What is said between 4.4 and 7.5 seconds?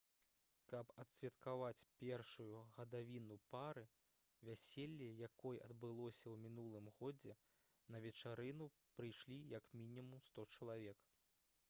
вяселле якой адбылося ў мінулым годзе